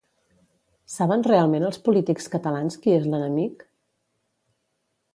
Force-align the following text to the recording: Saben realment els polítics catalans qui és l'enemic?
Saben 0.93 1.25
realment 1.27 1.67
els 1.69 1.79
polítics 1.89 2.29
catalans 2.37 2.81
qui 2.87 2.97
és 2.97 3.09
l'enemic? 3.13 3.65